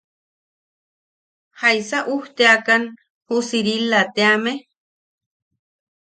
¿Jaisa 1.59 1.99
ujteakan 2.15 2.83
ju 3.27 3.35
Sirila 3.49 4.01
teame? 4.15 4.53